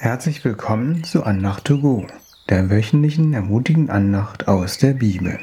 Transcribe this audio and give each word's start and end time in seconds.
Herzlich 0.00 0.44
willkommen 0.44 1.02
zu 1.02 1.24
Andacht 1.24 1.64
to 1.64 1.80
go, 1.80 2.06
der 2.48 2.70
wöchentlichen 2.70 3.34
ermutigen 3.34 3.90
Andacht 3.90 4.46
aus 4.46 4.78
der 4.78 4.92
Bibel. 4.92 5.40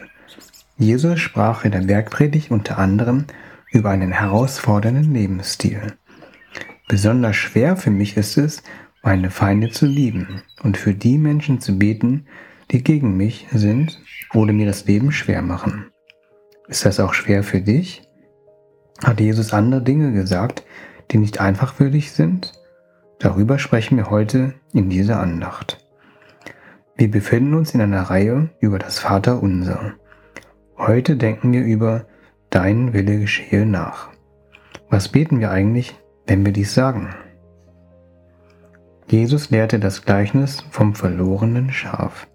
Jesus 0.77 1.19
sprach 1.19 1.65
in 1.65 1.73
der 1.73 1.81
Bergpredigt 1.81 2.51
unter 2.51 2.77
anderem 2.77 3.25
über 3.69 3.89
einen 3.89 4.13
herausfordernden 4.13 5.13
Lebensstil. 5.13 5.81
Besonders 6.87 7.35
schwer 7.35 7.75
für 7.75 7.89
mich 7.89 8.15
ist 8.15 8.37
es, 8.37 8.63
meine 9.03 9.29
Feinde 9.29 9.71
zu 9.71 9.87
lieben 9.87 10.41
und 10.63 10.77
für 10.77 10.93
die 10.93 11.17
Menschen 11.17 11.59
zu 11.59 11.77
beten, 11.77 12.25
die 12.71 12.81
gegen 12.81 13.17
mich 13.17 13.47
sind 13.51 13.99
oder 14.33 14.53
mir 14.53 14.67
das 14.67 14.85
Leben 14.85 15.11
schwer 15.11 15.41
machen. 15.41 15.87
Ist 16.69 16.85
das 16.85 17.01
auch 17.01 17.13
schwer 17.13 17.43
für 17.43 17.59
dich? 17.59 18.03
Hat 19.03 19.19
Jesus 19.19 19.51
andere 19.51 19.83
Dinge 19.83 20.13
gesagt, 20.13 20.63
die 21.11 21.17
nicht 21.17 21.41
einfach 21.41 21.73
für 21.73 21.91
dich 21.91 22.13
sind? 22.13 22.53
Darüber 23.19 23.59
sprechen 23.59 23.97
wir 23.97 24.09
heute 24.09 24.53
in 24.73 24.89
dieser 24.89 25.19
Andacht. 25.19 25.85
Wir 26.97 27.09
befinden 27.09 27.53
uns 27.53 27.73
in 27.73 27.81
einer 27.81 28.03
Reihe 28.03 28.49
über 28.59 28.79
das 28.79 28.99
Vaterunser. 28.99 29.93
Heute 30.77 31.15
denken 31.15 31.51
wir 31.53 31.63
über 31.63 32.05
Dein 32.49 32.93
Wille 32.93 33.19
geschehe 33.19 33.65
nach. 33.65 34.09
Was 34.89 35.09
beten 35.09 35.39
wir 35.39 35.51
eigentlich, 35.51 35.99
wenn 36.27 36.45
wir 36.45 36.53
dies 36.53 36.73
sagen? 36.73 37.13
Jesus 39.07 39.49
lehrte 39.49 39.79
das 39.79 40.03
Gleichnis 40.03 40.63
vom 40.71 40.95
verlorenen 40.95 41.71
Schaf. 41.71 42.27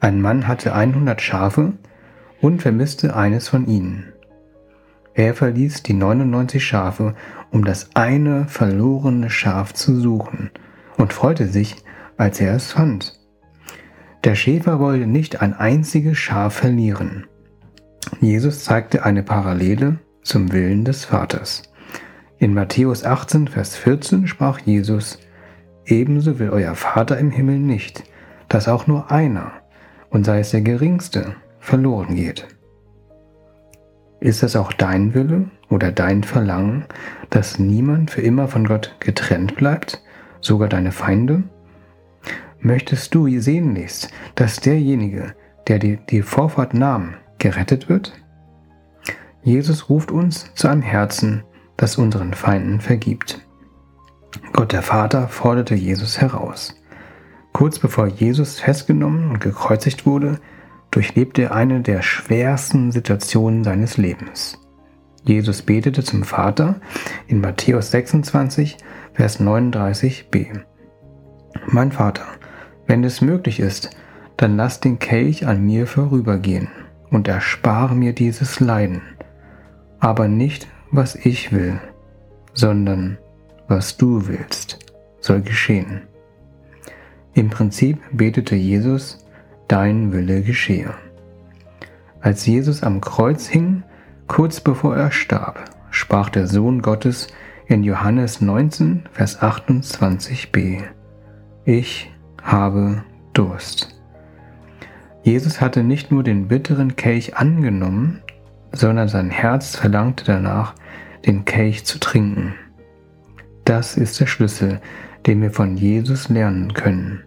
Ein 0.00 0.20
Mann 0.20 0.46
hatte 0.46 0.74
100 0.74 1.20
Schafe 1.20 1.72
und 2.40 2.62
vermisste 2.62 3.16
eines 3.16 3.48
von 3.48 3.66
ihnen. 3.66 4.12
Er 5.18 5.34
verließ 5.34 5.82
die 5.82 5.94
99 5.94 6.64
Schafe, 6.64 7.16
um 7.50 7.64
das 7.64 7.90
eine 7.96 8.46
verlorene 8.46 9.30
Schaf 9.30 9.74
zu 9.74 9.98
suchen 9.98 10.52
und 10.96 11.12
freute 11.12 11.48
sich, 11.48 11.74
als 12.16 12.40
er 12.40 12.54
es 12.54 12.70
fand. 12.70 13.18
Der 14.22 14.36
Schäfer 14.36 14.78
wollte 14.78 15.08
nicht 15.08 15.42
ein 15.42 15.54
einziges 15.54 16.18
Schaf 16.18 16.54
verlieren. 16.54 17.26
Jesus 18.20 18.62
zeigte 18.62 19.04
eine 19.04 19.24
Parallele 19.24 19.98
zum 20.22 20.52
Willen 20.52 20.84
des 20.84 21.06
Vaters. 21.06 21.64
In 22.38 22.54
Matthäus 22.54 23.02
18, 23.02 23.48
Vers 23.48 23.74
14 23.74 24.28
sprach 24.28 24.60
Jesus, 24.60 25.18
Ebenso 25.84 26.38
will 26.38 26.50
euer 26.50 26.76
Vater 26.76 27.18
im 27.18 27.32
Himmel 27.32 27.58
nicht, 27.58 28.04
dass 28.48 28.68
auch 28.68 28.86
nur 28.86 29.10
einer, 29.10 29.50
und 30.10 30.24
sei 30.24 30.38
es 30.38 30.52
der 30.52 30.60
geringste, 30.60 31.34
verloren 31.58 32.14
geht. 32.14 32.46
Ist 34.20 34.42
es 34.42 34.56
auch 34.56 34.72
dein 34.72 35.14
Wille 35.14 35.50
oder 35.70 35.92
dein 35.92 36.24
Verlangen, 36.24 36.84
dass 37.30 37.58
niemand 37.58 38.10
für 38.10 38.20
immer 38.20 38.48
von 38.48 38.66
Gott 38.66 38.96
getrennt 38.98 39.54
bleibt, 39.56 40.02
sogar 40.40 40.68
deine 40.68 40.92
Feinde? 40.92 41.44
Möchtest 42.60 43.14
du 43.14 43.28
sehnlichst, 43.40 44.10
dass 44.34 44.60
derjenige, 44.60 45.34
der 45.68 45.78
dir 45.78 45.96
die 45.96 46.22
Vorfahrt 46.22 46.74
nahm, 46.74 47.14
gerettet 47.38 47.88
wird? 47.88 48.12
Jesus 49.44 49.88
ruft 49.88 50.10
uns 50.10 50.52
zu 50.54 50.66
einem 50.66 50.82
Herzen, 50.82 51.44
das 51.76 51.96
unseren 51.96 52.34
Feinden 52.34 52.80
vergibt. 52.80 53.46
Gott 54.52 54.72
der 54.72 54.82
Vater 54.82 55.28
forderte 55.28 55.76
Jesus 55.76 56.20
heraus. 56.20 56.74
Kurz 57.52 57.78
bevor 57.78 58.08
Jesus 58.08 58.58
festgenommen 58.58 59.30
und 59.30 59.40
gekreuzigt 59.40 60.06
wurde, 60.06 60.40
durchlebte 60.90 61.42
er 61.42 61.54
eine 61.54 61.80
der 61.80 62.02
schwersten 62.02 62.92
Situationen 62.92 63.64
seines 63.64 63.96
Lebens. 63.96 64.58
Jesus 65.24 65.62
betete 65.62 66.02
zum 66.02 66.22
Vater 66.22 66.80
in 67.26 67.40
Matthäus 67.40 67.90
26, 67.90 68.78
Vers 69.12 69.40
39b. 69.40 70.60
Mein 71.66 71.92
Vater, 71.92 72.24
wenn 72.86 73.04
es 73.04 73.20
möglich 73.20 73.60
ist, 73.60 73.90
dann 74.36 74.56
lass 74.56 74.80
den 74.80 74.98
Kelch 74.98 75.46
an 75.46 75.64
mir 75.64 75.86
vorübergehen 75.86 76.68
und 77.10 77.28
erspare 77.28 77.94
mir 77.94 78.12
dieses 78.12 78.60
Leiden. 78.60 79.02
Aber 79.98 80.28
nicht, 80.28 80.68
was 80.90 81.16
ich 81.16 81.52
will, 81.52 81.80
sondern 82.54 83.18
was 83.66 83.96
du 83.96 84.28
willst, 84.28 84.78
soll 85.20 85.42
geschehen. 85.42 86.02
Im 87.34 87.50
Prinzip 87.50 87.98
betete 88.12 88.54
Jesus, 88.54 89.26
dein 89.68 90.12
Wille 90.12 90.42
geschehe. 90.42 90.94
Als 92.20 92.46
Jesus 92.46 92.82
am 92.82 93.00
Kreuz 93.00 93.46
hing, 93.46 93.84
kurz 94.26 94.60
bevor 94.60 94.96
er 94.96 95.12
starb, 95.12 95.64
sprach 95.90 96.30
der 96.30 96.46
Sohn 96.46 96.82
Gottes 96.82 97.28
in 97.66 97.84
Johannes 97.84 98.40
19, 98.40 99.04
Vers 99.12 99.40
28b, 99.40 100.82
Ich 101.64 102.10
habe 102.42 103.04
Durst. 103.34 103.94
Jesus 105.22 105.60
hatte 105.60 105.84
nicht 105.84 106.10
nur 106.10 106.22
den 106.22 106.48
bitteren 106.48 106.96
Kelch 106.96 107.36
angenommen, 107.36 108.22
sondern 108.72 109.08
sein 109.08 109.30
Herz 109.30 109.76
verlangte 109.76 110.24
danach, 110.24 110.74
den 111.26 111.44
Kelch 111.44 111.84
zu 111.84 112.00
trinken. 112.00 112.54
Das 113.64 113.96
ist 113.96 114.18
der 114.18 114.26
Schlüssel, 114.26 114.80
den 115.26 115.42
wir 115.42 115.50
von 115.50 115.76
Jesus 115.76 116.30
lernen 116.30 116.72
können. 116.72 117.24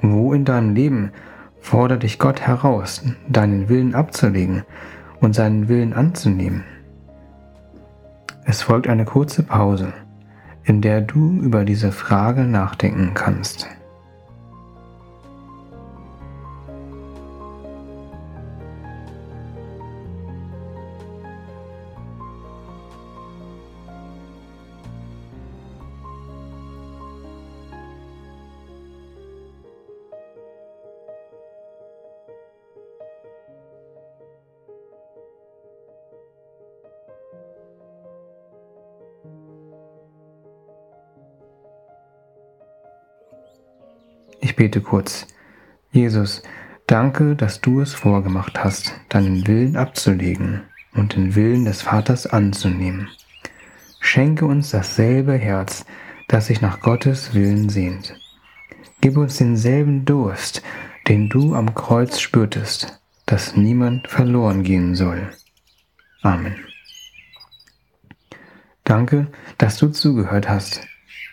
Wo 0.00 0.32
in 0.32 0.44
deinem 0.44 0.74
Leben 0.74 1.10
fordert 1.60 2.02
dich 2.02 2.18
Gott 2.18 2.40
heraus, 2.40 3.02
deinen 3.28 3.68
Willen 3.68 3.94
abzulegen 3.94 4.64
und 5.20 5.34
seinen 5.34 5.68
Willen 5.68 5.92
anzunehmen? 5.92 6.64
Es 8.44 8.62
folgt 8.62 8.88
eine 8.88 9.04
kurze 9.04 9.42
Pause, 9.42 9.92
in 10.64 10.80
der 10.80 11.00
du 11.00 11.40
über 11.40 11.64
diese 11.64 11.92
Frage 11.92 12.42
nachdenken 12.42 13.12
kannst. 13.14 13.68
Bete 44.60 44.82
kurz. 44.82 45.26
Jesus, 45.90 46.42
danke, 46.86 47.34
dass 47.34 47.62
du 47.62 47.80
es 47.80 47.94
vorgemacht 47.94 48.62
hast, 48.62 48.92
deinen 49.08 49.46
Willen 49.46 49.74
abzulegen 49.74 50.64
und 50.92 51.16
den 51.16 51.34
Willen 51.34 51.64
des 51.64 51.80
Vaters 51.80 52.26
anzunehmen. 52.26 53.08
Schenke 54.00 54.44
uns 54.44 54.68
dasselbe 54.68 55.32
Herz, 55.32 55.86
das 56.28 56.48
sich 56.48 56.60
nach 56.60 56.80
Gottes 56.80 57.32
Willen 57.32 57.70
sehnt. 57.70 58.14
Gib 59.00 59.16
uns 59.16 59.38
denselben 59.38 60.04
Durst, 60.04 60.62
den 61.08 61.30
du 61.30 61.54
am 61.54 61.74
Kreuz 61.74 62.20
spürtest, 62.20 63.00
dass 63.24 63.56
niemand 63.56 64.08
verloren 64.08 64.62
gehen 64.62 64.94
soll. 64.94 65.30
Amen. 66.20 66.56
Danke, 68.84 69.28
dass 69.56 69.78
du 69.78 69.88
zugehört 69.88 70.50
hast. 70.50 70.86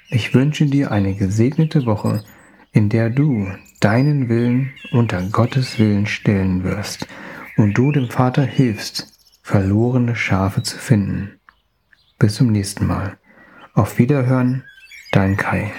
Ich 0.08 0.34
wünsche 0.34 0.66
dir 0.66 0.92
eine 0.92 1.14
gesegnete 1.14 1.86
Woche 1.86 2.24
in 2.78 2.90
der 2.90 3.10
du 3.10 3.52
deinen 3.80 4.30
Willen 4.30 4.72
unter 4.92 5.24
Gottes 5.24 5.80
Willen 5.80 6.06
stellen 6.06 6.64
wirst 6.64 7.08
und 7.58 7.74
du 7.74 7.92
dem 7.92 8.08
Vater 8.08 8.44
hilfst, 8.44 9.18
verlorene 9.42 10.16
Schafe 10.16 10.62
zu 10.62 10.78
finden. 10.78 11.40
Bis 12.20 12.36
zum 12.36 12.52
nächsten 12.52 12.86
Mal. 12.86 13.18
Auf 13.74 13.98
Wiederhören, 13.98 14.64
dein 15.12 15.38
Kai. 15.38 15.72